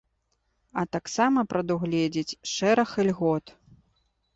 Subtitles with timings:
[0.81, 3.59] А таксама прадугледзіць шэраг ільгот.